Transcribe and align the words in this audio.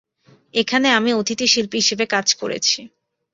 এখানে 0.53 0.87
আমি 0.97 1.11
অতিথি 1.13 1.47
শিল্পী 1.47 1.77
হিসেবে 1.81 2.05
কাজ 2.05 2.27
করেছি। 2.33 2.79